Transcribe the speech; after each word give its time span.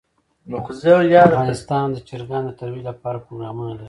افغانستان 1.27 1.87
د 1.91 1.97
چرګان 2.07 2.43
د 2.45 2.51
ترویج 2.59 2.83
لپاره 2.89 3.23
پروګرامونه 3.25 3.67
لري. 3.71 3.79